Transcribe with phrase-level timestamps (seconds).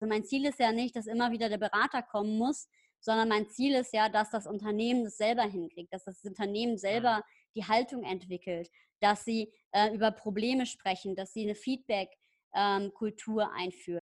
[0.00, 2.68] Also mein Ziel ist ja nicht, dass immer wieder der Berater kommen muss,
[3.00, 7.22] sondern mein Ziel ist ja, dass das Unternehmen das selber hinkriegt, dass das Unternehmen selber
[7.54, 14.00] die Haltung entwickelt, dass sie äh, über Probleme sprechen, dass sie eine Feedback-Kultur ähm, einführen.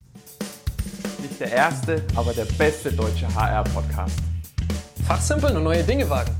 [1.20, 4.20] Nicht der erste, aber der beste deutsche HR-Podcast.
[5.04, 6.32] Fachsimpeln und neue Dinge wagen.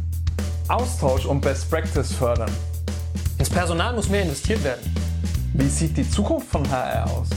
[0.69, 2.53] Austausch und Best Practice fördern.
[3.39, 4.95] Ins Personal muss mehr investiert werden.
[5.55, 7.29] Wie sieht die Zukunft von HR aus?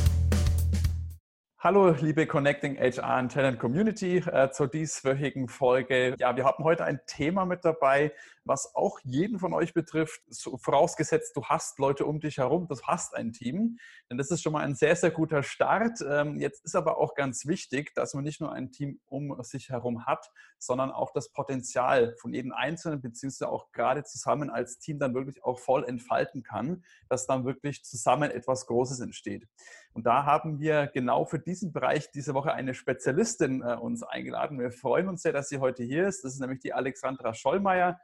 [1.64, 6.16] Hallo, liebe Connecting HR and Talent Community äh, zur dieswöchigen Folge.
[6.18, 8.14] Ja, wir haben heute ein Thema mit dabei,
[8.44, 12.76] was auch jeden von euch betrifft, so, vorausgesetzt, du hast Leute um dich herum, du
[12.84, 13.78] hast ein Team.
[14.10, 16.00] Denn das ist schon mal ein sehr, sehr guter Start.
[16.08, 19.70] Ähm, jetzt ist aber auch ganz wichtig, dass man nicht nur ein Team um sich
[19.70, 25.00] herum hat, sondern auch das Potenzial von jedem Einzelnen, beziehungsweise auch gerade zusammen als Team
[25.00, 29.48] dann wirklich auch voll entfalten kann, dass dann wirklich zusammen etwas Großes entsteht.
[29.94, 34.60] Und da haben wir genau für diesen Bereich diese Woche eine Spezialistin äh, uns eingeladen.
[34.60, 36.24] Wir freuen uns sehr, dass sie heute hier ist.
[36.24, 38.00] Das ist nämlich die Alexandra Schollmeier.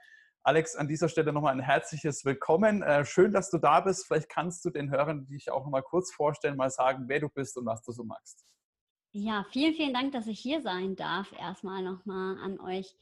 [0.47, 2.81] Alex, an dieser Stelle nochmal ein herzliches Willkommen.
[2.81, 4.07] Äh, schön, dass du da bist.
[4.07, 7.57] Vielleicht kannst du den Hörern dich auch nochmal kurz vorstellen, mal sagen, wer du bist
[7.57, 8.45] und was du so magst.
[9.11, 11.33] Ja, vielen, vielen Dank, dass ich hier sein darf.
[11.37, 12.95] Erstmal nochmal an euch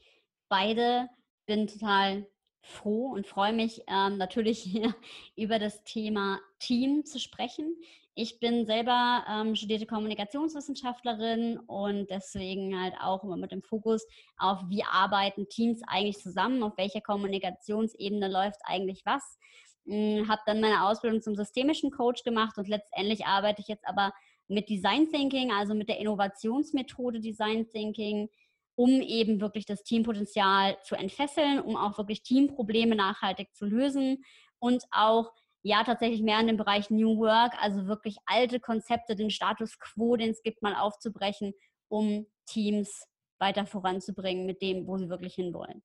[0.48, 1.08] beide.
[1.46, 2.26] Bin total
[2.62, 4.96] froh und freue mich ähm, natürlich hier
[5.36, 7.76] über das Thema Team zu sprechen.
[8.18, 14.06] Ich bin selber ähm, studierte Kommunikationswissenschaftlerin und deswegen halt auch immer mit dem Fokus
[14.38, 19.36] auf, wie arbeiten Teams eigentlich zusammen, auf welcher Kommunikationsebene läuft eigentlich was.
[19.84, 24.14] Hm, habe dann meine Ausbildung zum systemischen Coach gemacht und letztendlich arbeite ich jetzt aber
[24.48, 28.30] mit Design Thinking, also mit der Innovationsmethode Design Thinking,
[28.76, 34.24] um eben wirklich das Teampotenzial zu entfesseln, um auch wirklich Teamprobleme nachhaltig zu lösen
[34.58, 35.34] und auch
[35.66, 40.16] ja tatsächlich mehr in dem Bereich New Work, also wirklich alte Konzepte, den Status quo,
[40.16, 41.54] den es gibt, mal aufzubrechen,
[41.88, 43.04] um Teams
[43.40, 45.82] weiter voranzubringen mit dem, wo sie wirklich hinwollen.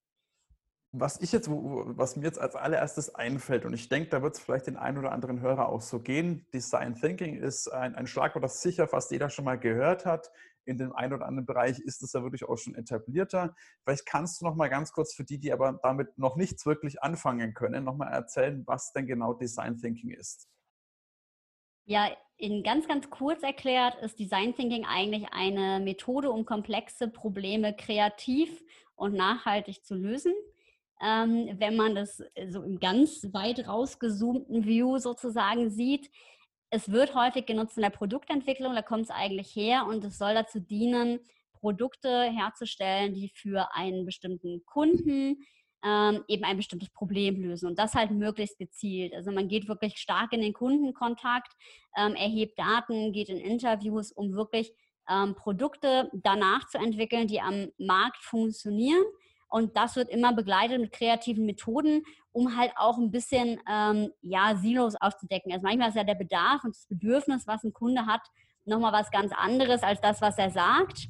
[0.93, 4.41] Was ich jetzt, was mir jetzt als allererstes einfällt, und ich denke, da wird es
[4.41, 8.43] vielleicht den einen oder anderen Hörer auch so gehen, Design Thinking ist ein, ein Schlagwort,
[8.43, 10.31] das sicher fast jeder schon mal gehört hat
[10.65, 13.55] in dem einen oder anderen Bereich ist es ja wirklich auch schon etablierter.
[13.83, 17.01] Vielleicht kannst du noch mal ganz kurz für die, die aber damit noch nichts wirklich
[17.01, 20.47] anfangen können, noch mal erzählen, was denn genau Design Thinking ist.
[21.85, 27.75] Ja, in ganz, ganz kurz erklärt ist Design Thinking eigentlich eine Methode, um komplexe Probleme
[27.75, 28.63] kreativ
[28.95, 30.33] und nachhaltig zu lösen.
[31.03, 36.11] Ähm, wenn man das so im ganz weit rausgezoomten View sozusagen sieht,
[36.71, 40.33] es wird häufig genutzt in der Produktentwicklung, da kommt es eigentlich her und es soll
[40.33, 41.19] dazu dienen,
[41.51, 45.45] Produkte herzustellen, die für einen bestimmten Kunden
[45.83, 49.13] ähm, eben ein bestimmtes Problem lösen und das halt möglichst gezielt.
[49.13, 51.51] Also man geht wirklich stark in den Kundenkontakt,
[51.95, 54.73] ähm, erhebt Daten, geht in Interviews, um wirklich
[55.09, 59.03] ähm, Produkte danach zu entwickeln, die am Markt funktionieren
[59.51, 64.55] und das wird immer begleitet mit kreativen Methoden, um halt auch ein bisschen ähm, ja,
[64.55, 65.51] Silos aufzudecken.
[65.51, 68.21] Also manchmal ist ja der Bedarf und das Bedürfnis, was ein Kunde hat,
[68.63, 71.09] nochmal was ganz anderes als das, was er sagt.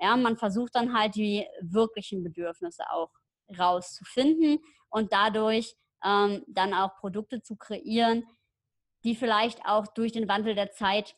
[0.00, 3.10] Ja, man versucht dann halt die wirklichen Bedürfnisse auch
[3.56, 4.58] rauszufinden
[4.88, 8.24] und dadurch ähm, dann auch Produkte zu kreieren,
[9.04, 11.14] die vielleicht auch durch den Wandel der Zeit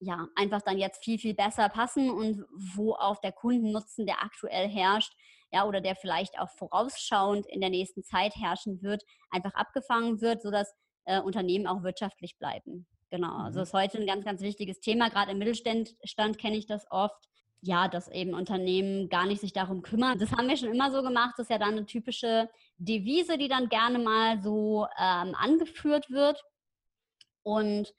[0.00, 2.44] ja einfach dann jetzt viel, viel besser passen und
[2.74, 5.14] wo auch der Kundennutzen, der aktuell herrscht,
[5.52, 10.42] ja, oder der vielleicht auch vorausschauend in der nächsten Zeit herrschen wird, einfach abgefangen wird,
[10.42, 10.74] sodass
[11.04, 12.86] äh, Unternehmen auch wirtschaftlich bleiben.
[13.10, 13.62] Genau, also mhm.
[13.64, 15.10] ist heute ein ganz, ganz wichtiges Thema.
[15.10, 17.28] Gerade im Mittelstand kenne ich das oft.
[17.62, 20.18] Ja, dass eben Unternehmen gar nicht sich darum kümmern.
[20.18, 21.34] Das haben wir schon immer so gemacht.
[21.36, 26.42] Das ist ja dann eine typische Devise, die dann gerne mal so ähm, angeführt wird.
[27.42, 27.92] Und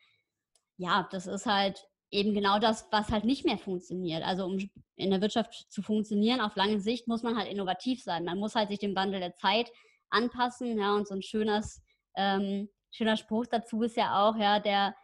[0.77, 4.23] ja, das ist halt eben genau das, was halt nicht mehr funktioniert.
[4.23, 4.57] Also um
[4.95, 8.25] in der Wirtschaft zu funktionieren auf lange Sicht muss man halt innovativ sein.
[8.25, 9.71] Man muss halt sich dem Wandel der Zeit
[10.09, 10.77] anpassen.
[10.77, 11.81] Ja, und so ein schönes,
[12.15, 14.95] ähm, schöner Spruch dazu ist ja auch, ja, der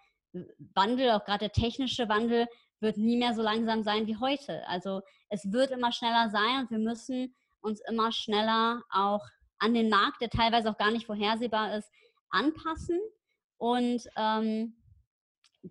[0.75, 2.47] Wandel, auch gerade der technische Wandel,
[2.79, 4.67] wird nie mehr so langsam sein wie heute.
[4.67, 9.25] Also es wird immer schneller sein und wir müssen uns immer schneller auch
[9.57, 11.89] an den Markt, der teilweise auch gar nicht vorhersehbar ist,
[12.29, 12.99] anpassen.
[13.57, 14.75] Und ähm,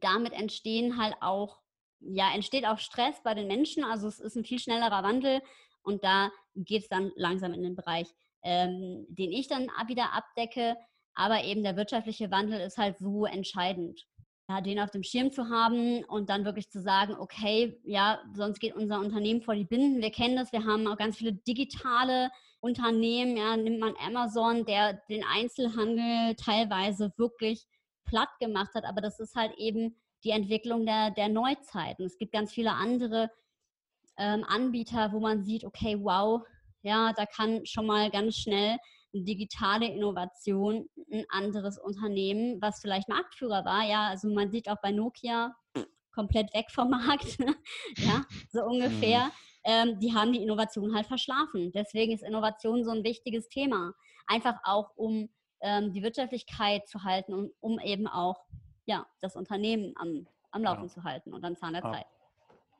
[0.02, 1.60] damit entstehen halt auch,
[2.00, 3.84] ja, entsteht auch Stress bei den Menschen.
[3.84, 5.40] Also es ist ein viel schnellerer Wandel
[5.82, 8.08] und da geht es dann langsam in den Bereich,
[8.42, 10.76] ähm, den ich dann wieder abdecke.
[11.14, 14.04] Aber eben der wirtschaftliche Wandel ist halt so entscheidend.
[14.48, 18.60] Ja, den auf dem Schirm zu haben und dann wirklich zu sagen, okay, ja, sonst
[18.60, 20.00] geht unser Unternehmen vor die Binden.
[20.00, 24.94] Wir kennen das, wir haben auch ganz viele digitale Unternehmen, ja, nimmt man Amazon, der
[25.08, 27.66] den Einzelhandel teilweise wirklich
[28.06, 28.84] platt gemacht hat.
[28.84, 31.98] Aber das ist halt eben die Entwicklung der, der Neuzeit.
[31.98, 33.30] Und es gibt ganz viele andere
[34.16, 36.42] ähm, Anbieter, wo man sieht, okay, wow,
[36.82, 38.78] ja, da kann schon mal ganz schnell
[39.12, 44.80] eine digitale Innovation ein anderes Unternehmen, was vielleicht Marktführer war, ja, also man sieht auch
[44.82, 45.54] bei Nokia
[46.16, 47.38] komplett weg vom Markt,
[47.98, 49.26] ja, so ungefähr.
[49.26, 49.32] Mhm.
[49.64, 51.72] Ähm, die haben die Innovation halt verschlafen.
[51.72, 53.92] Deswegen ist Innovation so ein wichtiges Thema.
[54.26, 55.28] Einfach auch, um
[55.66, 58.44] ähm, die Wirtschaftlichkeit zu halten und um eben auch
[58.84, 60.88] ja, das Unternehmen am, am Laufen ja.
[60.88, 62.06] zu halten und am Zahn der Zeit.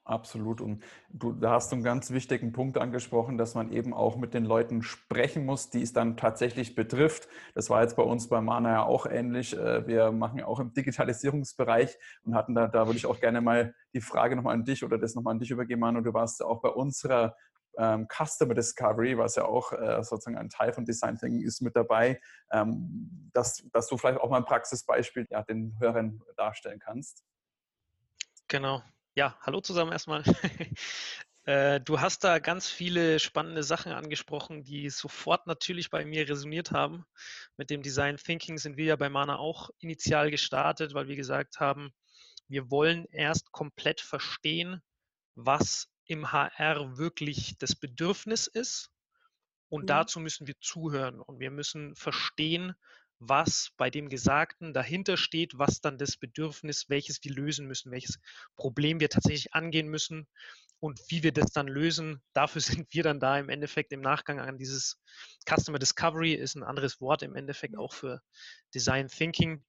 [0.04, 0.60] Absolut.
[0.60, 4.34] Und du, da hast du einen ganz wichtigen Punkt angesprochen, dass man eben auch mit
[4.34, 7.26] den Leuten sprechen muss, die es dann tatsächlich betrifft.
[7.56, 9.58] Das war jetzt bei uns bei Mana ja auch ähnlich.
[9.58, 13.40] Äh, wir machen ja auch im Digitalisierungsbereich und hatten da, da würde ich auch gerne
[13.40, 16.02] mal die Frage nochmal an dich oder das nochmal an dich übergeben, Manu.
[16.02, 17.34] Du warst ja auch bei unserer
[17.78, 21.76] ähm, Customer Discovery, was ja auch äh, sozusagen ein Teil von Design Thinking ist, mit
[21.76, 22.20] dabei,
[22.50, 27.24] ähm, dass, dass du vielleicht auch mal ein Praxisbeispiel ja, den Hörern darstellen kannst.
[28.48, 28.82] Genau,
[29.14, 30.22] ja, hallo zusammen erstmal.
[31.46, 36.72] Äh, du hast da ganz viele spannende Sachen angesprochen, die sofort natürlich bei mir resoniert
[36.72, 37.06] haben.
[37.56, 41.60] Mit dem Design Thinking sind wir ja bei Mana auch initial gestartet, weil wir gesagt
[41.60, 41.94] haben,
[42.48, 44.82] wir wollen erst komplett verstehen,
[45.36, 48.90] was im HR wirklich das Bedürfnis ist.
[49.68, 49.86] Und mhm.
[49.88, 52.74] dazu müssen wir zuhören und wir müssen verstehen,
[53.18, 58.18] was bei dem Gesagten dahinter steht, was dann das Bedürfnis, welches wir lösen müssen, welches
[58.56, 60.28] Problem wir tatsächlich angehen müssen
[60.80, 62.22] und wie wir das dann lösen.
[62.34, 65.00] Dafür sind wir dann da im Endeffekt im Nachgang an dieses
[65.48, 68.20] Customer Discovery, ist ein anderes Wort im Endeffekt auch für
[68.74, 69.64] Design Thinking.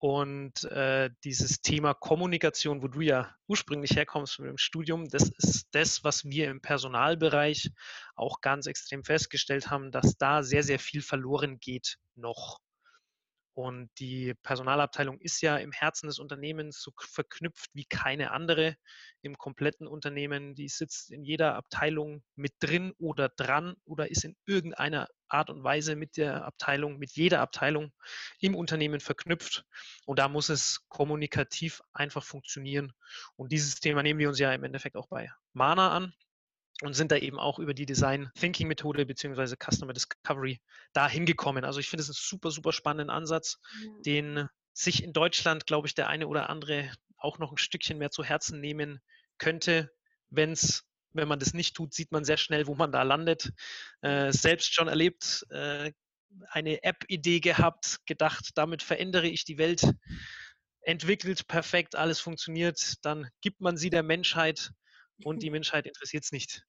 [0.00, 5.66] Und äh, dieses Thema Kommunikation, wo du ja ursprünglich herkommst mit dem Studium, das ist
[5.72, 7.72] das, was wir im Personalbereich
[8.14, 12.60] auch ganz extrem festgestellt haben, dass da sehr, sehr viel verloren geht noch.
[13.58, 18.76] Und die Personalabteilung ist ja im Herzen des Unternehmens so verknüpft wie keine andere
[19.20, 20.54] im kompletten Unternehmen.
[20.54, 25.64] Die sitzt in jeder Abteilung mit drin oder dran oder ist in irgendeiner Art und
[25.64, 27.90] Weise mit der Abteilung, mit jeder Abteilung
[28.38, 29.64] im Unternehmen verknüpft.
[30.06, 32.92] Und da muss es kommunikativ einfach funktionieren.
[33.34, 36.14] Und dieses Thema nehmen wir uns ja im Endeffekt auch bei Mana an
[36.82, 40.60] und sind da eben auch über die Design Thinking Methode beziehungsweise Customer Discovery
[40.92, 41.64] da hingekommen.
[41.64, 43.90] Also ich finde es einen super, super spannenden Ansatz, ja.
[44.04, 48.10] den sich in Deutschland, glaube ich, der eine oder andere auch noch ein Stückchen mehr
[48.10, 49.00] zu Herzen nehmen
[49.38, 49.90] könnte,
[50.30, 53.50] wenn es wenn man das nicht tut, sieht man sehr schnell, wo man da landet.
[54.02, 55.90] Äh, selbst schon erlebt, äh,
[56.50, 59.82] eine App-Idee gehabt, gedacht, damit verändere ich die Welt,
[60.82, 64.70] entwickelt perfekt, alles funktioniert, dann gibt man sie der Menschheit
[65.24, 66.64] und die Menschheit interessiert es nicht.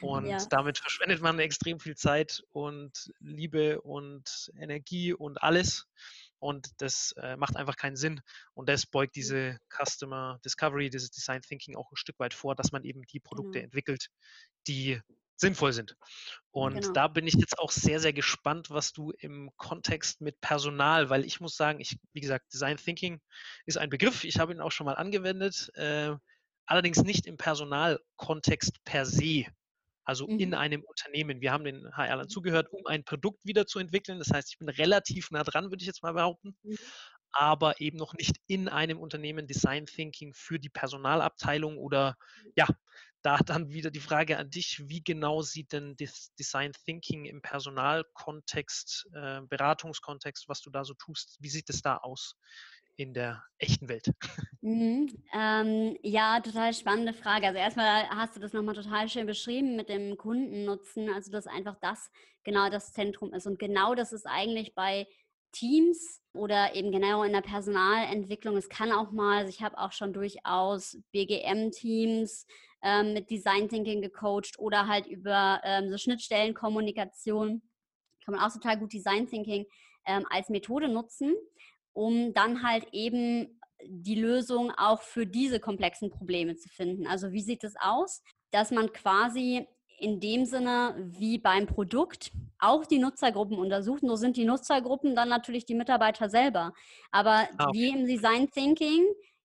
[0.00, 0.38] Und ja.
[0.50, 5.86] damit verschwendet man extrem viel Zeit und Liebe und Energie und alles.
[6.38, 8.20] Und das äh, macht einfach keinen Sinn.
[8.54, 12.70] Und das beugt diese Customer Discovery, dieses Design Thinking auch ein Stück weit vor, dass
[12.70, 13.64] man eben die Produkte genau.
[13.64, 14.08] entwickelt,
[14.68, 15.00] die
[15.38, 15.96] sinnvoll sind.
[16.50, 16.92] Und genau.
[16.92, 21.24] da bin ich jetzt auch sehr, sehr gespannt, was du im Kontext mit Personal, weil
[21.24, 23.20] ich muss sagen, ich, wie gesagt, Design Thinking
[23.64, 25.70] ist ein Begriff, ich habe ihn auch schon mal angewendet.
[25.74, 26.16] Äh,
[26.68, 29.46] allerdings nicht im Personalkontext per se,
[30.04, 30.38] also mhm.
[30.38, 31.40] in einem Unternehmen.
[31.40, 34.18] Wir haben den HR-Lern zugehört, um ein Produkt wieder zu entwickeln.
[34.18, 36.76] Das heißt, ich bin relativ nah dran, würde ich jetzt mal behaupten, mhm.
[37.32, 42.16] aber eben noch nicht in einem Unternehmen Design Thinking für die Personalabteilung oder
[42.54, 42.66] ja,
[43.22, 47.42] da dann wieder die Frage an dich, wie genau sieht denn das Design Thinking im
[47.42, 52.36] Personalkontext, äh, Beratungskontext, was du da so tust, wie sieht es da aus?
[52.98, 54.12] In der echten Welt?
[54.60, 57.46] Mhm, ähm, ja, total spannende Frage.
[57.46, 61.76] Also erstmal hast du das nochmal total schön beschrieben mit dem Kundennutzen, also dass einfach
[61.80, 62.10] das
[62.42, 63.46] genau das Zentrum ist.
[63.46, 65.06] Und genau das ist eigentlich bei
[65.52, 68.56] Teams oder eben genau in der Personalentwicklung.
[68.56, 72.44] Es kann auch mal, also ich habe auch schon durchaus BGM-Teams
[72.82, 77.62] ähm, mit Design Thinking gecoacht oder halt über ähm, so Schnittstellenkommunikation
[78.24, 79.64] kann man auch total gut Design Thinking
[80.04, 81.34] ähm, als Methode nutzen
[81.98, 87.08] um dann halt eben die Lösung auch für diese komplexen Probleme zu finden.
[87.08, 89.66] Also wie sieht es aus, dass man quasi
[89.98, 94.04] in dem Sinne wie beim Produkt auch die Nutzergruppen untersucht.
[94.04, 96.72] Nur sind die Nutzergruppen dann natürlich die Mitarbeiter selber.
[97.10, 97.72] Aber ah, okay.
[97.72, 99.04] wie im Design Thinking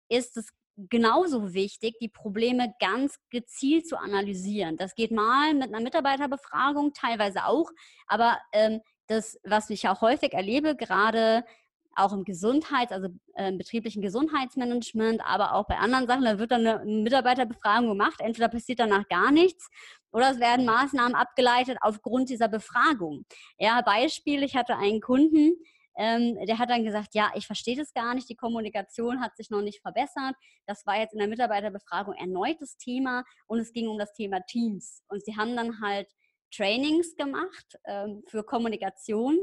[0.10, 4.76] ist es genauso wichtig, die Probleme ganz gezielt zu analysieren.
[4.76, 7.70] Das geht mal mit einer Mitarbeiterbefragung, teilweise auch.
[8.08, 11.46] Aber ähm, das, was ich auch häufig erlebe, gerade
[11.96, 16.52] auch im Gesundheits-, also äh, im betrieblichen Gesundheitsmanagement, aber auch bei anderen Sachen, da wird
[16.52, 18.20] dann eine Mitarbeiterbefragung gemacht.
[18.20, 19.70] Entweder passiert danach gar nichts
[20.12, 23.26] oder es werden Maßnahmen abgeleitet aufgrund dieser Befragung.
[23.58, 25.56] Ja, Beispiel, ich hatte einen Kunden,
[25.98, 29.50] ähm, der hat dann gesagt, ja, ich verstehe das gar nicht, die Kommunikation hat sich
[29.50, 30.36] noch nicht verbessert.
[30.66, 34.40] Das war jetzt in der Mitarbeiterbefragung erneut das Thema und es ging um das Thema
[34.42, 35.04] Teams.
[35.08, 36.08] Und sie haben dann halt
[36.54, 39.38] Trainings gemacht ähm, für Kommunikation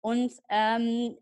[0.00, 1.16] und ähm,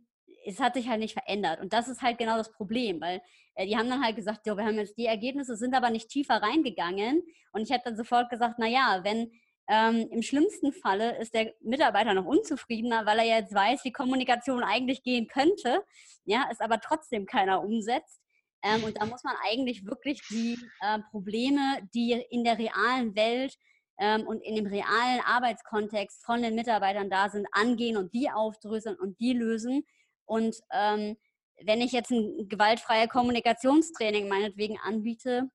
[0.45, 1.61] es hat sich halt nicht verändert.
[1.61, 3.21] Und das ist halt genau das Problem, weil
[3.55, 6.09] äh, die haben dann halt gesagt, jo, wir haben jetzt die Ergebnisse, sind aber nicht
[6.09, 7.23] tiefer reingegangen.
[7.53, 9.31] Und ich habe dann sofort gesagt, naja, wenn
[9.69, 14.65] ähm, im schlimmsten Falle ist der Mitarbeiter noch unzufriedener, weil er jetzt weiß, wie Kommunikation
[14.65, 15.85] eigentlich gehen könnte,
[16.25, 18.21] ja, es aber trotzdem keiner umsetzt.
[18.63, 23.57] Ähm, und da muss man eigentlich wirklich die äh, Probleme, die in der realen Welt
[23.99, 28.97] ähm, und in dem realen Arbeitskontext von den Mitarbeitern da sind, angehen und die aufdröseln
[28.97, 29.85] und die lösen.
[30.31, 31.17] Und ähm,
[31.61, 35.51] wenn ich jetzt ein gewaltfreies Kommunikationstraining meinetwegen anbiete,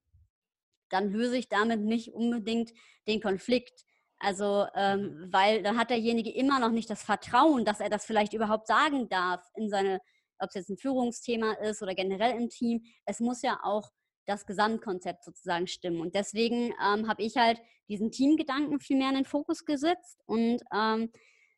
[0.89, 2.74] dann löse ich damit nicht unbedingt
[3.08, 3.86] den Konflikt.
[4.20, 5.27] Also, ähm, mhm.
[5.32, 9.08] weil dann hat derjenige immer noch nicht das Vertrauen, dass er das vielleicht überhaupt sagen
[9.08, 10.01] darf in seine,
[10.39, 12.84] ob es jetzt ein Führungsthema ist oder generell im Team.
[13.05, 13.89] Es muss ja auch
[14.25, 16.01] das Gesamtkonzept sozusagen stimmen.
[16.01, 20.20] Und deswegen ähm, habe ich halt diesen Teamgedanken viel mehr in den Fokus gesetzt.
[20.25, 21.13] Und ähm,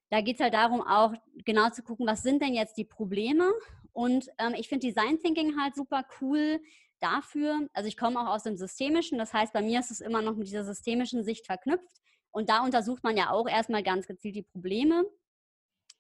[0.09, 1.13] da geht es halt darum, auch
[1.45, 3.51] genau zu gucken, was sind denn jetzt die Probleme.
[3.91, 6.61] Und ähm, ich finde Design Thinking halt super cool
[6.99, 7.67] dafür.
[7.73, 9.17] Also ich komme auch aus dem Systemischen.
[9.17, 12.01] Das heißt, bei mir ist es immer noch mit dieser systemischen Sicht verknüpft.
[12.31, 15.05] Und da untersucht man ja auch erstmal ganz gezielt die Probleme.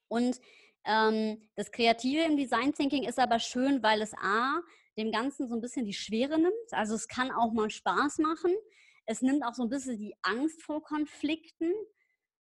[0.07, 0.39] Und
[0.85, 4.61] ähm, das Kreative im Design Thinking ist aber schön, weil es A,
[4.97, 6.53] dem Ganzen so ein bisschen die Schwere nimmt.
[6.71, 8.53] Also es kann auch mal Spaß machen.
[9.05, 11.71] Es nimmt auch so ein bisschen die Angst vor Konflikten,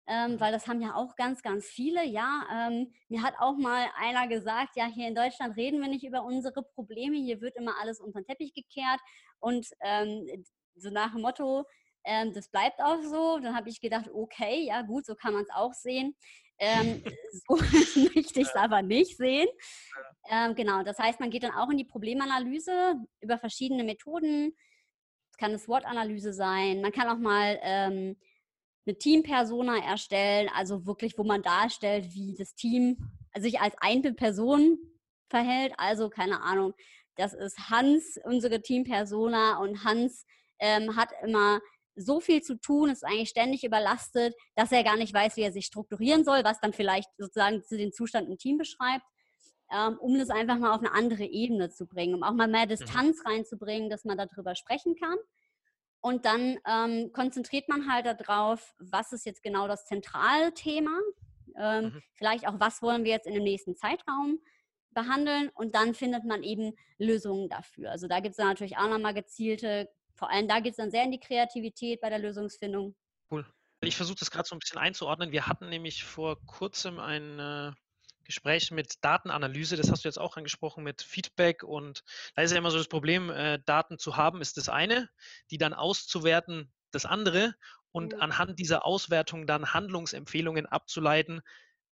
[0.06, 0.40] ähm, mhm.
[0.40, 2.04] weil das haben ja auch ganz, ganz viele.
[2.04, 6.04] Ja, ähm, mir hat auch mal einer gesagt, ja, hier in Deutschland reden wir nicht
[6.04, 9.00] über unsere Probleme, hier wird immer alles unter den Teppich gekehrt
[9.40, 10.26] und ähm,
[10.76, 11.64] so nach dem Motto,
[12.04, 13.38] ähm, das bleibt auch so.
[13.40, 16.16] Dann habe ich gedacht, okay, ja gut, so kann man es auch sehen.
[16.58, 17.02] Ähm,
[17.48, 17.56] so
[18.14, 19.48] möchte ich es aber nicht sehen.
[20.30, 24.56] Ähm, genau, das heißt, man geht dann auch in die Problemanalyse über verschiedene Methoden.
[25.30, 26.80] Es kann eine SWOT-Analyse sein.
[26.80, 28.16] Man kann auch mal
[28.86, 32.96] eine Team-Persona erstellen, also wirklich, wo man darstellt, wie das Team
[33.36, 34.78] sich als Einzelperson
[35.28, 35.74] verhält.
[35.76, 36.74] Also, keine Ahnung,
[37.16, 40.24] das ist Hans, unsere Team-Persona, und Hans
[40.58, 41.60] ähm, hat immer
[41.96, 45.52] so viel zu tun, ist eigentlich ständig überlastet, dass er gar nicht weiß, wie er
[45.52, 49.04] sich strukturieren soll, was dann vielleicht sozusagen zu den Zustand im Team beschreibt,
[49.72, 52.66] ähm, um das einfach mal auf eine andere Ebene zu bringen, um auch mal mehr
[52.66, 52.70] mhm.
[52.70, 55.16] Distanz reinzubringen, dass man darüber sprechen kann.
[56.06, 60.96] Und dann ähm, konzentriert man halt darauf, was ist jetzt genau das zentrale Thema,
[61.58, 62.02] ähm, mhm.
[62.14, 64.38] vielleicht auch, was wollen wir jetzt in dem nächsten Zeitraum
[64.90, 67.90] behandeln und dann findet man eben Lösungen dafür.
[67.90, 71.04] Also da gibt es natürlich auch nochmal gezielte vor allem da geht es dann sehr
[71.04, 72.96] in die Kreativität bei der Lösungsfindung.
[73.30, 73.46] Cool.
[73.82, 75.30] Ich versuche das gerade so ein bisschen einzuordnen.
[75.30, 77.38] Wir hatten nämlich vor kurzem ein
[78.26, 82.02] äh, Gespräch mit Datenanalyse, das hast du jetzt auch angesprochen, mit Feedback und
[82.34, 85.08] da ist ja immer so das Problem, äh, Daten zu haben ist das eine,
[85.50, 87.54] die dann auszuwerten das andere
[87.92, 88.20] und mhm.
[88.20, 91.40] anhand dieser Auswertung dann Handlungsempfehlungen abzuleiten,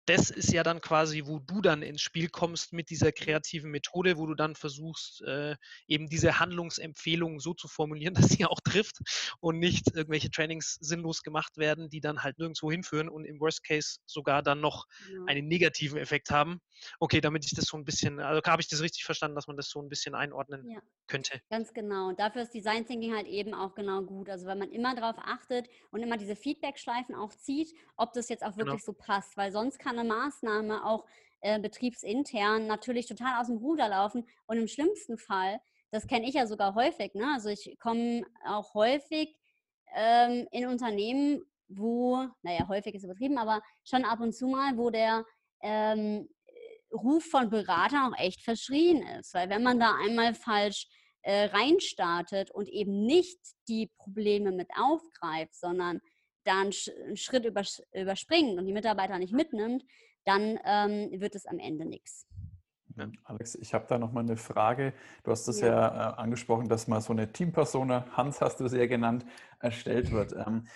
[0.09, 4.17] das ist ja dann quasi, wo du dann ins Spiel kommst mit dieser kreativen Methode,
[4.17, 5.55] wo du dann versuchst, äh,
[5.87, 8.97] eben diese Handlungsempfehlungen so zu formulieren, dass sie auch trifft
[9.39, 13.63] und nicht irgendwelche Trainings sinnlos gemacht werden, die dann halt nirgendwo hinführen und im Worst
[13.63, 15.25] Case sogar dann noch ja.
[15.27, 16.59] einen negativen Effekt haben.
[16.99, 19.57] Okay, damit ich das so ein bisschen, also habe ich das richtig verstanden, dass man
[19.57, 20.79] das so ein bisschen einordnen ja.
[21.07, 21.39] könnte.
[21.49, 22.13] Ganz genau.
[22.13, 24.29] Dafür ist Design Thinking halt eben auch genau gut.
[24.29, 28.43] Also weil man immer darauf achtet und immer diese Feedback-Schleifen auch zieht, ob das jetzt
[28.43, 28.71] auch genau.
[28.71, 28.97] wirklich genau.
[28.97, 29.37] so passt.
[29.37, 31.05] Weil sonst kann eine Maßnahme auch
[31.41, 35.59] äh, betriebsintern natürlich total aus dem Ruder laufen und im schlimmsten Fall,
[35.91, 37.31] das kenne ich ja sogar häufig, ne?
[37.33, 39.35] also ich komme auch häufig
[39.95, 44.89] ähm, in Unternehmen, wo, naja, häufig ist übertrieben, aber schon ab und zu mal, wo
[44.89, 45.25] der
[45.61, 46.27] ähm,
[46.91, 49.33] Ruf von Beratern auch echt verschrien ist.
[49.33, 50.87] Weil wenn man da einmal falsch
[51.21, 56.01] äh, reinstartet und eben nicht die Probleme mit aufgreift, sondern
[56.43, 59.83] da einen, Schritt übers überspringt und die Mitarbeiter nicht mitnimmt,
[60.25, 62.27] dann ähm, wird es am Ende nichts.
[63.23, 64.93] Alex, ich habe da nochmal eine Frage.
[65.23, 68.65] Du hast es ja, ja äh, angesprochen, dass mal so eine Teampersona, Hans hast du
[68.65, 69.25] es ja genannt,
[69.59, 70.33] erstellt wird.
[70.33, 70.67] Ähm,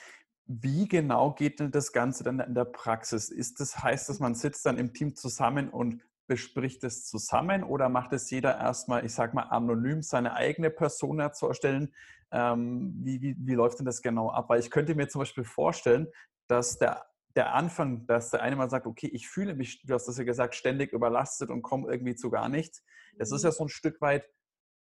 [0.46, 3.30] wie genau geht denn das Ganze dann in der Praxis?
[3.30, 6.02] Ist das, heißt das, man sitzt dann im Team zusammen und
[6.34, 11.32] bespricht es zusammen oder macht es jeder erstmal, ich sage mal, anonym seine eigene Persona
[11.32, 11.94] zu erstellen?
[12.32, 14.50] Ähm, wie, wie, wie läuft denn das genau ab?
[14.50, 16.08] Weil ich könnte mir zum Beispiel vorstellen,
[16.48, 20.08] dass der, der Anfang, dass der eine mal sagt, okay, ich fühle mich, du hast
[20.08, 22.84] das ja gesagt, ständig überlastet und komme irgendwie zu gar nichts.
[23.20, 23.54] Das ist ja mhm.
[23.54, 24.28] so ein Stück weit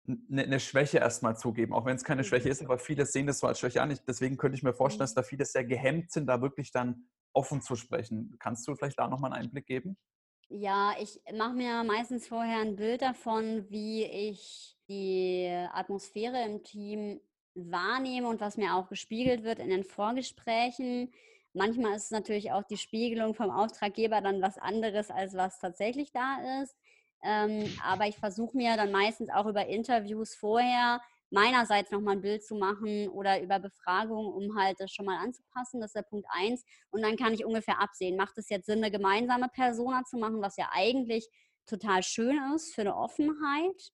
[0.08, 3.40] eine, eine Schwäche erstmal zugeben, auch wenn es keine Schwäche ist, aber viele sehen das
[3.40, 3.94] so als Schwäche an.
[4.08, 5.20] Deswegen könnte ich mir vorstellen, dass mhm.
[5.20, 8.34] da viele sehr gehemmt sind, da wirklich dann offen zu sprechen.
[8.40, 9.98] Kannst du vielleicht da nochmal einen Einblick geben?
[10.50, 17.20] Ja, ich mache mir meistens vorher ein Bild davon, wie ich die Atmosphäre im Team
[17.56, 21.12] wahrnehme und was mir auch gespiegelt wird in den Vorgesprächen.
[21.54, 26.62] Manchmal ist natürlich auch die Spiegelung vom Auftraggeber dann was anderes, als was tatsächlich da
[26.62, 26.76] ist.
[27.24, 31.02] Ähm, aber ich versuche mir dann meistens auch über Interviews vorher
[31.34, 35.82] meinerseits nochmal ein Bild zu machen oder über Befragungen, um halt das schon mal anzupassen.
[35.82, 36.64] Das ist der Punkt eins.
[36.92, 40.42] Und dann kann ich ungefähr absehen, macht es jetzt Sinn, eine gemeinsame Persona zu machen,
[40.42, 41.28] was ja eigentlich
[41.66, 43.92] total schön ist für eine Offenheit.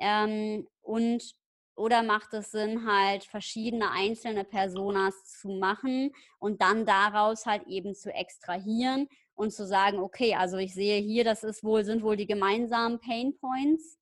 [0.00, 1.34] Ähm, und
[1.76, 7.94] oder macht es Sinn, halt verschiedene einzelne Personas zu machen und dann daraus halt eben
[7.94, 12.16] zu extrahieren und zu sagen, okay, also ich sehe hier, das ist wohl, sind wohl
[12.16, 13.99] die gemeinsamen Pain Points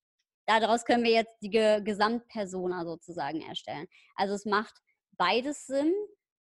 [0.49, 3.87] daraus können wir jetzt die Gesamtpersona sozusagen erstellen.
[4.17, 4.75] Also es macht
[5.13, 5.93] beides Sinn.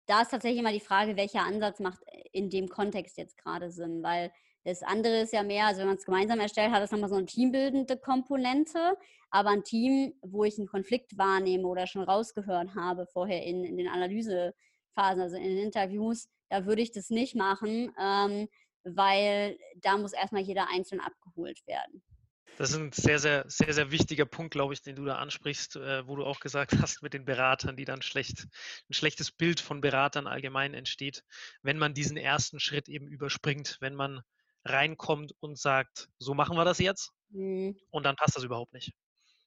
[0.05, 1.99] Da ist tatsächlich immer die Frage, welcher Ansatz macht
[2.31, 4.31] in dem Kontext jetzt gerade Sinn, weil
[4.63, 7.15] das andere ist ja mehr, also wenn man es gemeinsam erstellt, hat es nochmal so
[7.15, 8.97] eine teambildende Komponente,
[9.29, 13.77] aber ein Team, wo ich einen Konflikt wahrnehme oder schon rausgehört habe vorher in, in
[13.77, 18.47] den Analysephasen, also in den Interviews, da würde ich das nicht machen, ähm,
[18.83, 22.03] weil da muss erstmal jeder einzeln abgeholt werden.
[22.57, 25.75] Das ist ein sehr, sehr, sehr, sehr wichtiger Punkt, glaube ich, den du da ansprichst,
[25.75, 28.47] äh, wo du auch gesagt hast mit den Beratern, die dann schlecht,
[28.89, 31.23] ein schlechtes Bild von Beratern allgemein entsteht,
[31.61, 34.21] wenn man diesen ersten Schritt eben überspringt, wenn man
[34.63, 37.77] reinkommt und sagt, so machen wir das jetzt mhm.
[37.91, 38.93] und dann passt das überhaupt nicht,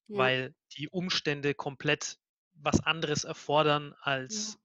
[0.06, 0.18] ja.
[0.18, 2.18] weil die Umstände komplett
[2.54, 4.58] was anderes erfordern, als ja.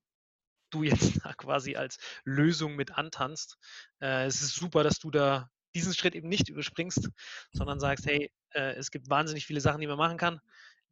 [0.70, 3.56] du jetzt quasi als Lösung mit antanzt.
[4.00, 7.08] Äh, es ist super, dass du da diesen Schritt eben nicht überspringst,
[7.52, 10.40] sondern sagst, hey, äh, es gibt wahnsinnig viele Sachen, die man machen kann.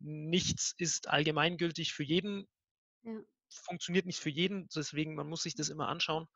[0.00, 2.48] Nichts ist allgemeingültig für jeden.
[3.02, 3.20] Ja.
[3.66, 6.26] Funktioniert nicht für jeden, deswegen man muss sich das immer anschauen.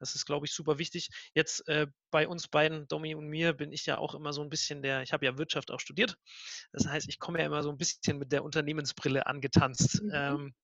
[0.00, 1.08] Das ist, glaube ich, super wichtig.
[1.32, 4.50] Jetzt äh, bei uns beiden, Domi und mir, bin ich ja auch immer so ein
[4.50, 6.16] bisschen der, ich habe ja Wirtschaft auch studiert.
[6.72, 10.02] Das heißt, ich komme ja immer so ein bisschen mit der Unternehmensbrille angetanzt.
[10.02, 10.10] Mhm.
[10.12, 10.54] Ähm,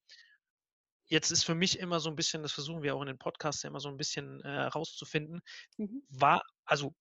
[1.11, 3.63] jetzt ist für mich immer so ein bisschen, das versuchen wir auch in den Podcasts
[3.63, 5.41] ja immer so ein bisschen äh, rauszufinden,
[5.76, 6.03] mhm.
[6.09, 6.95] war, also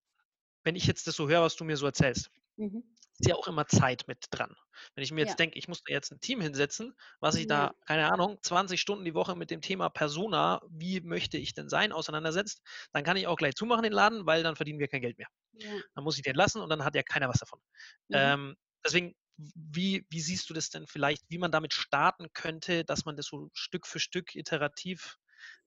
[0.64, 2.84] wenn ich jetzt das so höre, was du mir so erzählst, mhm.
[3.18, 4.56] ist ja auch immer Zeit mit dran.
[4.96, 5.36] Wenn ich mir jetzt ja.
[5.36, 7.68] denke, ich muss da jetzt ein Team hinsetzen, was ich ja.
[7.68, 11.70] da, keine Ahnung, 20 Stunden die Woche mit dem Thema Persona, wie möchte ich denn
[11.70, 15.02] sein, auseinandersetzt, dann kann ich auch gleich zumachen den Laden, weil dann verdienen wir kein
[15.02, 15.28] Geld mehr.
[15.54, 15.72] Ja.
[15.96, 17.60] Dann muss ich den lassen und dann hat ja keiner was davon.
[18.08, 18.16] Mhm.
[18.16, 23.06] Ähm, deswegen, wie, wie siehst du das denn vielleicht, wie man damit starten könnte, dass
[23.06, 25.18] man das so Stück für Stück iterativ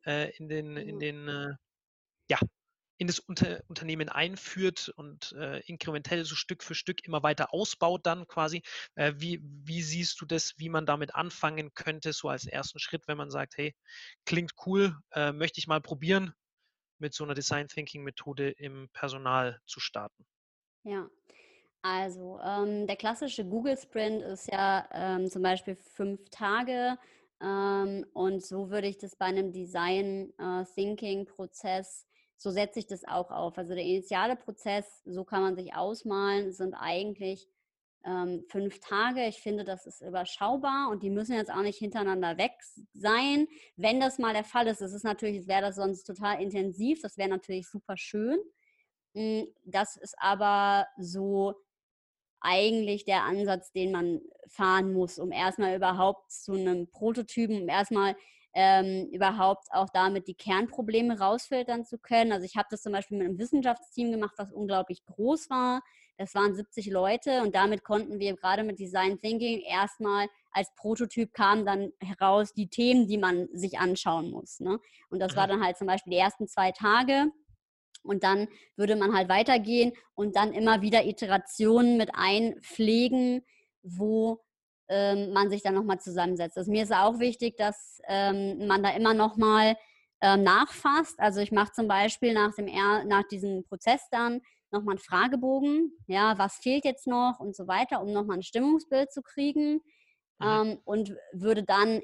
[0.04, 1.54] äh, in den, in den äh,
[2.28, 2.38] ja,
[3.02, 8.06] in das Unter Unternehmen einführt und äh, inkrementell so Stück für Stück immer weiter ausbaut
[8.06, 8.62] dann quasi.
[8.94, 13.08] Äh, wie, wie siehst du das, wie man damit anfangen könnte, so als ersten Schritt,
[13.08, 13.74] wenn man sagt, hey,
[14.24, 16.32] klingt cool, äh, möchte ich mal probieren,
[17.00, 20.24] mit so einer Design Thinking Methode im Personal zu starten?
[20.84, 21.10] Ja,
[21.82, 26.96] also ähm, der klassische Google Sprint ist ja ähm, zum Beispiel fünf Tage.
[27.42, 32.06] Ähm, und so würde ich das bei einem Design äh, Thinking Prozess
[32.42, 33.56] so setze ich das auch auf.
[33.56, 37.48] Also der initiale Prozess, so kann man sich ausmalen, sind eigentlich
[38.04, 39.26] ähm, fünf Tage.
[39.26, 42.52] Ich finde, das ist überschaubar und die müssen jetzt auch nicht hintereinander weg
[42.94, 43.46] sein.
[43.76, 47.16] Wenn das mal der Fall ist, das ist natürlich, wäre das sonst total intensiv, das
[47.16, 48.38] wäre natürlich super schön.
[49.14, 51.54] Hm, das ist aber so
[52.40, 58.16] eigentlich der Ansatz, den man fahren muss, um erstmal überhaupt zu einem Prototypen, um erstmal
[58.54, 62.32] ähm, überhaupt auch damit die Kernprobleme rausfiltern zu können.
[62.32, 65.82] Also ich habe das zum Beispiel mit einem Wissenschaftsteam gemacht, was unglaublich groß war.
[66.18, 71.32] Das waren 70 Leute und damit konnten wir gerade mit Design Thinking erstmal als Prototyp
[71.32, 74.60] kamen dann heraus die Themen, die man sich anschauen muss.
[74.60, 74.78] Ne?
[75.08, 77.32] Und das war dann halt zum Beispiel die ersten zwei Tage.
[78.02, 83.44] Und dann würde man halt weitergehen und dann immer wieder Iterationen mit einpflegen,
[83.82, 84.40] wo
[84.92, 86.58] ähm, man sich dann nochmal zusammensetzt.
[86.58, 89.76] Also mir ist auch wichtig, dass ähm, man da immer nochmal
[90.20, 91.18] ähm, nachfasst.
[91.18, 92.66] Also ich mache zum Beispiel nach, dem
[93.08, 98.02] nach diesem Prozess dann nochmal einen Fragebogen, ja, was fehlt jetzt noch und so weiter,
[98.02, 99.80] um nochmal ein Stimmungsbild zu kriegen
[100.38, 100.46] mhm.
[100.46, 102.02] ähm, und würde dann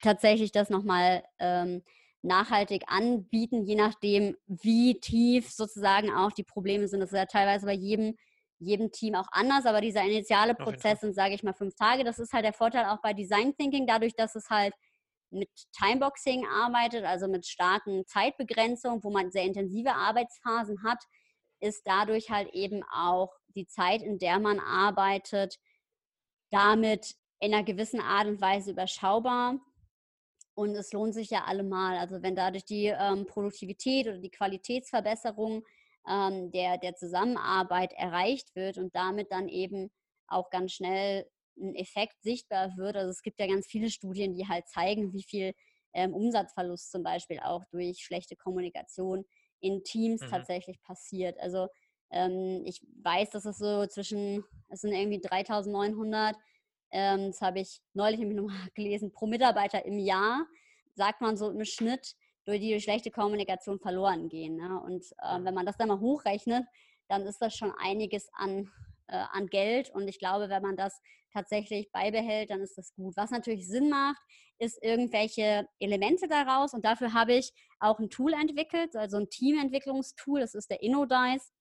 [0.00, 1.82] tatsächlich das nochmal ähm,
[2.22, 7.00] nachhaltig anbieten, je nachdem, wie tief sozusagen auch die Probleme sind.
[7.00, 8.16] Das ist ja teilweise bei jedem
[8.58, 12.04] jedem Team auch anders, aber dieser initiale Prozess sind, sage ich mal, fünf Tage.
[12.04, 14.74] Das ist halt der Vorteil auch bei Design Thinking, dadurch, dass es halt
[15.30, 21.02] mit Timeboxing arbeitet, also mit starken Zeitbegrenzungen, wo man sehr intensive Arbeitsphasen hat,
[21.60, 25.56] ist dadurch halt eben auch die Zeit, in der man arbeitet,
[26.50, 29.58] damit in einer gewissen Art und Weise überschaubar.
[30.54, 31.98] Und es lohnt sich ja allemal.
[31.98, 35.64] Also wenn dadurch die ähm, Produktivität oder die Qualitätsverbesserung
[36.08, 39.90] ähm, der, der Zusammenarbeit erreicht wird und damit dann eben
[40.26, 41.28] auch ganz schnell
[41.60, 42.96] ein Effekt sichtbar wird.
[42.96, 45.54] Also es gibt ja ganz viele Studien, die halt zeigen, wie viel
[45.92, 49.24] ähm, Umsatzverlust zum Beispiel auch durch schlechte Kommunikation
[49.60, 50.28] in Teams mhm.
[50.28, 51.38] tatsächlich passiert.
[51.40, 51.68] Also
[52.10, 56.36] ähm, ich weiß, dass es so zwischen, es sind irgendwie 3900,
[56.90, 60.46] ähm, das habe ich neulich nämlich nochmal gelesen, pro Mitarbeiter im Jahr,
[60.94, 62.14] sagt man so im Schnitt,
[62.48, 64.56] durch die schlechte Kommunikation verloren gehen.
[64.56, 64.80] Ne?
[64.80, 66.64] Und äh, wenn man das dann mal hochrechnet,
[67.06, 68.70] dann ist das schon einiges an,
[69.06, 69.90] äh, an Geld.
[69.90, 70.98] Und ich glaube, wenn man das
[71.30, 73.14] tatsächlich beibehält, dann ist das gut.
[73.18, 74.20] Was natürlich Sinn macht,
[74.58, 76.72] ist irgendwelche Elemente daraus.
[76.72, 80.40] Und dafür habe ich auch ein Tool entwickelt, also ein Teamentwicklungstool.
[80.40, 81.52] Das ist der InnoDice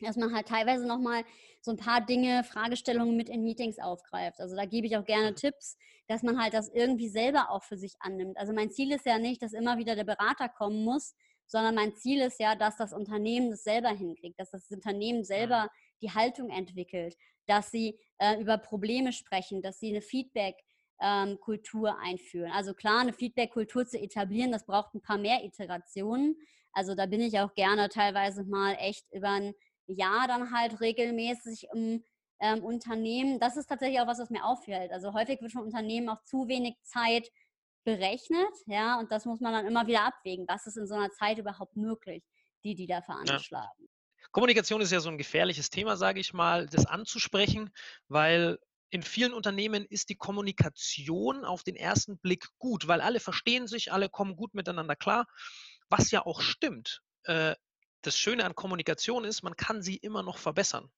[0.00, 1.24] dass man halt teilweise nochmal
[1.60, 4.40] so ein paar Dinge, Fragestellungen mit in Meetings aufgreift.
[4.40, 5.76] Also da gebe ich auch gerne Tipps,
[6.08, 8.36] dass man halt das irgendwie selber auch für sich annimmt.
[8.36, 11.14] Also mein Ziel ist ja nicht, dass immer wieder der Berater kommen muss,
[11.46, 15.68] sondern mein Ziel ist ja, dass das Unternehmen das selber hinkriegt, dass das Unternehmen selber
[16.00, 20.56] die Haltung entwickelt, dass sie äh, über Probleme sprechen, dass sie eine Feedback
[21.00, 22.52] ähm, Kultur einführen.
[22.52, 26.36] Also klar, eine Feedback-Kultur zu etablieren, das braucht ein paar mehr Iterationen.
[26.72, 29.54] Also da bin ich auch gerne teilweise mal echt über ein
[29.86, 32.04] Jahr dann halt regelmäßig im
[32.40, 33.38] ähm, Unternehmen.
[33.38, 34.92] Das ist tatsächlich auch was, was mir auffällt.
[34.92, 37.28] Also häufig wird von Unternehmen auch zu wenig Zeit
[37.84, 40.46] berechnet, ja, und das muss man dann immer wieder abwägen.
[40.48, 42.22] Was ist in so einer Zeit überhaupt möglich,
[42.64, 43.70] die die da veranschlagen?
[43.78, 43.86] Ja.
[44.30, 47.70] Kommunikation ist ja so ein gefährliches Thema, sage ich mal, das anzusprechen,
[48.08, 48.58] weil
[48.90, 53.92] in vielen Unternehmen ist die Kommunikation auf den ersten Blick gut, weil alle verstehen sich,
[53.92, 55.26] alle kommen gut miteinander klar,
[55.88, 57.00] was ja auch stimmt.
[57.24, 57.54] Äh,
[58.02, 60.90] das Schöne an Kommunikation ist, man kann sie immer noch verbessern.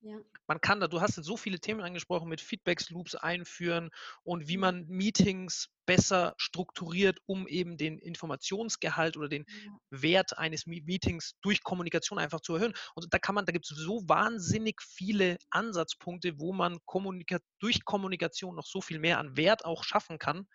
[0.00, 0.18] Ja.
[0.46, 3.90] Man kann da, du hast jetzt so viele Themen angesprochen mit Feedbacks-Loops einführen
[4.22, 4.60] und wie mhm.
[4.60, 9.78] man Meetings besser strukturiert, um eben den Informationsgehalt oder den ja.
[9.90, 12.74] Wert eines Meetings durch Kommunikation einfach zu erhöhen.
[12.94, 17.84] Und da kann man, da gibt es so wahnsinnig viele Ansatzpunkte, wo man Kommunika durch
[17.84, 20.46] Kommunikation noch so viel mehr an Wert auch schaffen kann.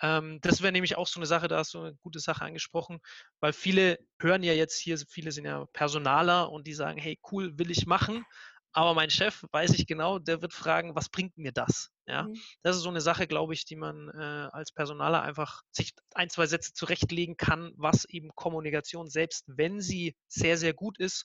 [0.00, 3.00] Ähm, das wäre nämlich auch so eine Sache, da hast du eine gute Sache angesprochen,
[3.40, 7.58] weil viele hören ja jetzt hier, viele sind ja Personaler und die sagen, hey, cool,
[7.58, 8.24] will ich machen.
[8.72, 11.90] Aber mein Chef, weiß ich genau, der wird fragen, was bringt mir das?
[12.06, 12.36] Ja, mhm.
[12.62, 16.30] das ist so eine Sache, glaube ich, die man äh, als Personaler einfach sich ein,
[16.30, 21.24] zwei Sätze zurechtlegen kann, was eben Kommunikation, selbst wenn sie sehr, sehr gut ist,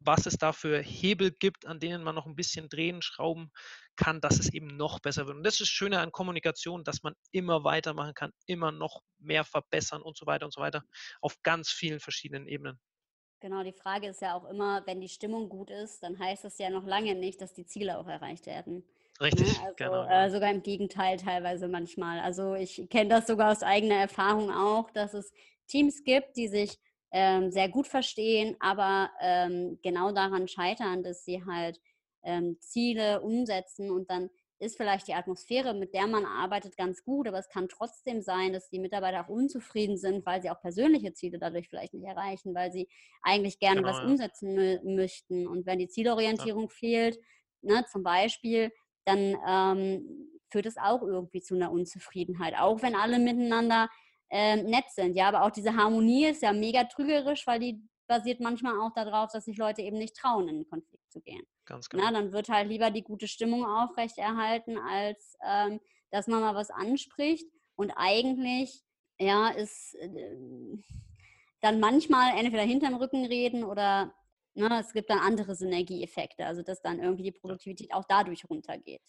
[0.00, 3.52] was es da für Hebel gibt, an denen man noch ein bisschen drehen, schrauben
[3.96, 5.36] kann, dass es eben noch besser wird.
[5.36, 9.44] Und das ist das Schöne an Kommunikation, dass man immer weitermachen kann, immer noch mehr
[9.44, 10.84] verbessern und so weiter und so weiter
[11.20, 12.80] auf ganz vielen verschiedenen Ebenen.
[13.40, 16.58] Genau, die Frage ist ja auch immer, wenn die Stimmung gut ist, dann heißt das
[16.58, 18.76] ja noch lange nicht, dass die Ziele auch erreicht werden.
[18.76, 18.82] Ne?
[19.20, 20.04] Richtig, also, genau.
[20.08, 22.20] Äh, sogar im Gegenteil teilweise manchmal.
[22.20, 25.32] Also ich kenne das sogar aus eigener Erfahrung auch, dass es
[25.66, 26.78] Teams gibt, die sich
[27.12, 31.80] ähm, sehr gut verstehen, aber ähm, genau daran scheitern, dass sie halt
[32.22, 37.26] ähm, Ziele umsetzen und dann ist vielleicht die Atmosphäre, mit der man arbeitet, ganz gut,
[37.26, 41.14] aber es kann trotzdem sein, dass die Mitarbeiter auch unzufrieden sind, weil sie auch persönliche
[41.14, 42.88] Ziele dadurch vielleicht nicht erreichen, weil sie
[43.22, 44.04] eigentlich gerne genau, was ja.
[44.04, 45.46] umsetzen möchten.
[45.46, 46.68] Und wenn die Zielorientierung ja.
[46.68, 47.18] fehlt,
[47.62, 48.70] ne, zum Beispiel,
[49.06, 53.88] dann ähm, führt es auch irgendwie zu einer Unzufriedenheit, auch wenn alle miteinander
[54.28, 55.16] äh, nett sind.
[55.16, 59.30] Ja, aber auch diese Harmonie ist ja mega trügerisch, weil die basiert manchmal auch darauf,
[59.32, 61.42] dass sich Leute eben nicht trauen, in einen Konflikt zu gehen.
[61.66, 62.04] Ganz genau.
[62.04, 66.70] Na, dann wird halt lieber die gute Stimmung aufrechterhalten, als ähm, dass man mal was
[66.70, 67.46] anspricht.
[67.76, 68.82] Und eigentlich,
[69.18, 70.36] ja, ist äh,
[71.60, 74.14] dann manchmal entweder hinterm Rücken reden oder
[74.54, 79.02] ne, es gibt dann andere Synergieeffekte, also dass dann irgendwie die Produktivität auch dadurch runtergeht.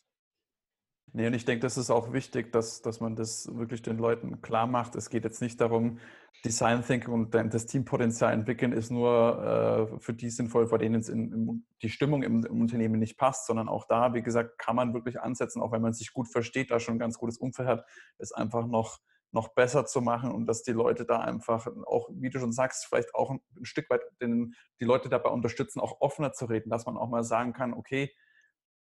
[1.13, 4.41] Nee, und ich denke, das ist auch wichtig, dass, dass man das wirklich den Leuten
[4.41, 4.95] klar macht.
[4.95, 5.99] Es geht jetzt nicht darum,
[6.45, 11.33] Design Thinking und das Teampotenzial entwickeln ist nur äh, für die sinnvoll, vor denen in,
[11.33, 14.93] in, die Stimmung im, im, Unternehmen nicht passt, sondern auch da, wie gesagt, kann man
[14.93, 17.85] wirklich ansetzen, auch wenn man sich gut versteht, da schon ein ganz gutes Umfeld hat,
[18.17, 18.99] es einfach noch,
[19.33, 22.85] noch besser zu machen und dass die Leute da einfach auch, wie du schon sagst,
[22.85, 26.69] vielleicht auch ein, ein Stück weit den, die Leute dabei unterstützen, auch offener zu reden,
[26.69, 28.11] dass man auch mal sagen kann, okay,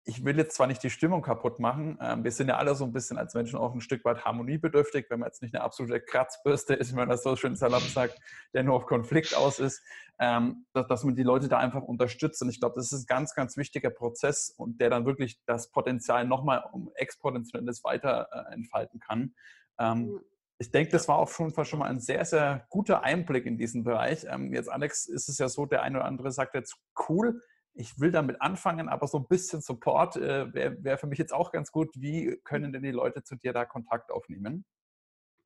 [0.04, 2.84] ich will jetzt zwar nicht die Stimmung kaputt machen, ähm, wir sind ja alle so
[2.84, 6.00] ein bisschen als Menschen auch ein Stück weit harmoniebedürftig, wenn man jetzt nicht eine absolute
[6.00, 8.18] Kratzbürste ist, wie man das so schön salopp sagt,
[8.54, 9.82] der nur auf Konflikt aus ist,
[10.18, 12.42] ähm, dass, man die Leute da einfach unterstützt.
[12.42, 15.70] Und ich glaube, das ist ein ganz, ganz wichtiger Prozess und der dann wirklich das
[15.70, 19.34] Potenzial nochmal um exponentielles weiter äh, entfalten kann.
[19.78, 20.20] Ähm,
[20.58, 23.58] ich denke, das war auf jeden Fall schon mal ein sehr, sehr guter Einblick in
[23.58, 24.26] diesen Bereich.
[24.50, 26.76] Jetzt, Alex, ist es ja so, der eine oder andere sagt jetzt,
[27.08, 27.40] cool,
[27.78, 31.32] ich will damit anfangen, aber so ein bisschen Support äh, wäre wär für mich jetzt
[31.32, 31.90] auch ganz gut.
[31.94, 34.64] Wie können denn die Leute zu dir da Kontakt aufnehmen?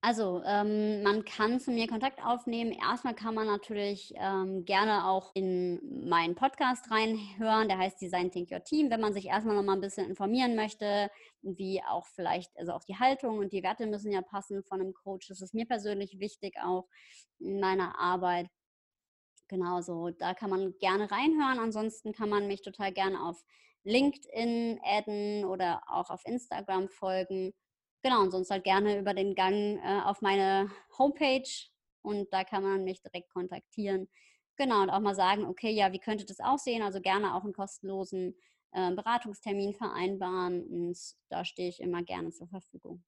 [0.05, 2.73] Also, ähm, man kann zu mir Kontakt aufnehmen.
[2.73, 7.69] Erstmal kann man natürlich ähm, gerne auch in meinen Podcast reinhören.
[7.69, 8.91] Der heißt Design Think Your Team.
[8.91, 11.09] Wenn man sich erstmal noch mal ein bisschen informieren möchte,
[11.43, 14.93] wie auch vielleicht, also auch die Haltung und die Werte müssen ja passen von einem
[14.93, 15.29] Coach.
[15.29, 16.89] Das ist mir persönlich wichtig auch
[17.39, 18.49] in meiner Arbeit.
[19.53, 21.59] Genau so, da kann man gerne reinhören.
[21.59, 23.45] Ansonsten kann man mich total gerne auf
[23.85, 27.53] LinkedIn adden oder auch auf Instagram folgen.
[28.03, 31.47] Genau, und sonst halt gerne über den Gang äh, auf meine Homepage
[32.01, 34.09] und da kann man mich direkt kontaktieren.
[34.57, 36.83] Genau, und auch mal sagen, okay, ja, wie könnte das aussehen?
[36.83, 38.35] Also gerne auch einen kostenlosen
[38.71, 43.05] äh, Beratungstermin vereinbaren und da stehe ich immer gerne zur Verfügung.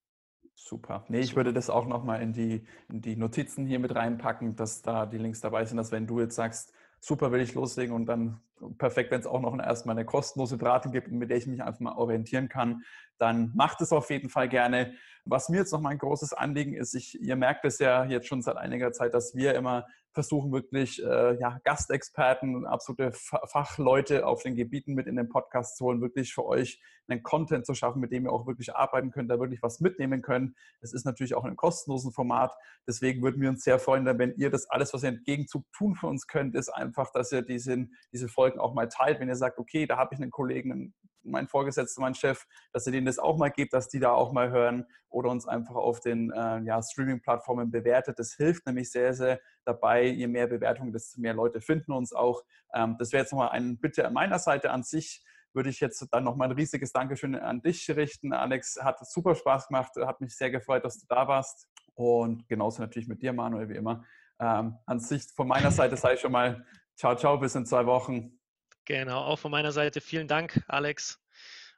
[0.55, 1.05] Super.
[1.09, 4.83] Nee, ich würde das auch nochmal in die, in die Notizen hier mit reinpacken, dass
[4.83, 8.07] da die Links dabei sind, dass wenn du jetzt sagst, super, will ich loslegen und
[8.07, 8.41] dann
[8.79, 11.81] perfekt, wenn es auch noch erstmal eine kostenlose Beratung gibt, mit der ich mich einfach
[11.81, 12.83] mal orientieren kann,
[13.19, 14.95] dann macht es auf jeden Fall gerne.
[15.25, 18.27] Was mir jetzt noch mal ein großes Anliegen ist, ich, ihr merkt es ja jetzt
[18.27, 24.43] schon seit einiger Zeit, dass wir immer versuchen, wirklich äh, ja, Gastexperten, absolute Fachleute auf
[24.43, 28.01] den Gebieten mit in den Podcast zu holen, wirklich für euch einen Content zu schaffen,
[28.01, 30.57] mit dem ihr auch wirklich arbeiten könnt, da wirklich was mitnehmen könnt.
[30.81, 32.55] Es ist natürlich auch in einem kostenlosen Format.
[32.87, 35.95] Deswegen würden wir uns sehr freuen, wenn ihr das alles, was ihr im Gegenzug tun
[35.97, 39.21] für uns könnt, ist einfach, dass ihr diese, diese Folgen auch mal teilt.
[39.21, 42.93] Wenn ihr sagt, okay, da habe ich einen Kollegen, mein Vorgesetzter, mein Chef, dass ihr
[42.93, 46.01] denen das auch mal gebt, dass die da auch mal hören oder uns einfach auf
[46.01, 48.19] den äh, ja, Streaming-Plattformen bewertet.
[48.19, 50.05] Das hilft nämlich sehr, sehr dabei.
[50.05, 52.43] Je mehr Bewertungen, desto mehr Leute finden uns auch.
[52.75, 56.07] Ähm, das wäre jetzt nochmal eine Bitte an meiner Seite an sich würde ich jetzt
[56.11, 58.33] dann nochmal ein riesiges Dankeschön an dich richten.
[58.33, 61.69] Alex, hat super Spaß gemacht, hat mich sehr gefreut, dass du da warst.
[61.95, 64.05] Und genauso natürlich mit dir, Manuel, wie immer.
[64.41, 68.41] Ähm, an sich von meiner Seite sei schon mal ciao, ciao, bis in zwei Wochen.
[68.85, 71.21] Genau, auch von meiner Seite vielen Dank, Alex.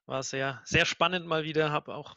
[0.07, 1.73] War sehr, sehr spannend mal wieder.
[1.73, 2.17] Habe auch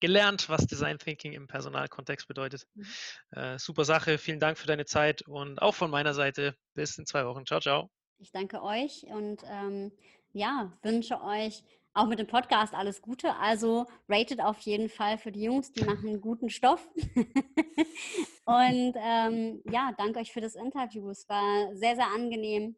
[0.00, 2.66] gelernt, was Design Thinking im Personalkontext bedeutet.
[2.74, 2.86] Mhm.
[3.30, 4.18] Äh, super Sache.
[4.18, 7.46] Vielen Dank für deine Zeit und auch von meiner Seite bis in zwei Wochen.
[7.46, 7.90] Ciao, ciao.
[8.18, 9.92] Ich danke euch und ähm,
[10.32, 11.62] ja, wünsche euch
[11.94, 13.34] auch mit dem Podcast alles Gute.
[13.36, 16.88] Also rated auf jeden Fall für die Jungs, die machen guten Stoff.
[18.44, 21.08] und ähm, ja, danke euch für das Interview.
[21.10, 22.76] Es war sehr, sehr angenehm.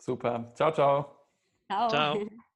[0.00, 0.52] Super.
[0.54, 1.26] Ciao, ciao.
[1.68, 1.88] Ciao.
[1.88, 2.14] ciao.